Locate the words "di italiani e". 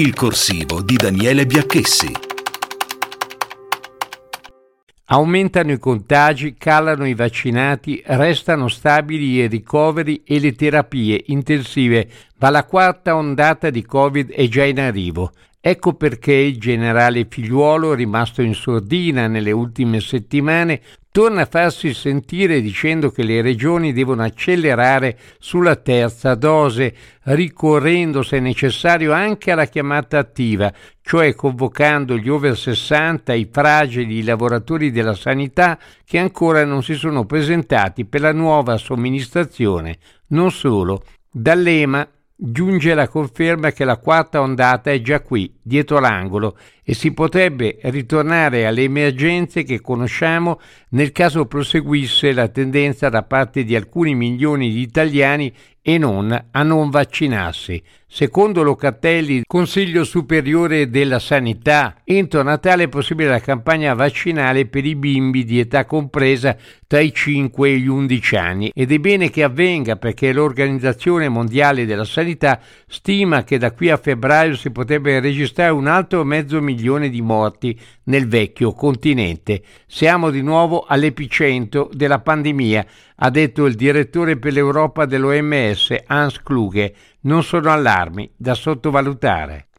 54.70-55.98